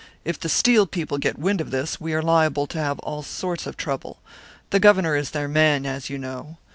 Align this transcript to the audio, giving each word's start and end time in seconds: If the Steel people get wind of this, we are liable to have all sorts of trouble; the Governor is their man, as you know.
If 0.25 0.39
the 0.39 0.49
Steel 0.49 0.87
people 0.87 1.19
get 1.19 1.37
wind 1.37 1.61
of 1.61 1.69
this, 1.69 2.01
we 2.01 2.11
are 2.15 2.23
liable 2.23 2.65
to 2.65 2.79
have 2.79 2.97
all 3.01 3.21
sorts 3.21 3.67
of 3.67 3.77
trouble; 3.77 4.17
the 4.71 4.79
Governor 4.79 5.15
is 5.15 5.29
their 5.29 5.47
man, 5.47 5.85
as 5.85 6.09
you 6.09 6.17
know. 6.17 6.57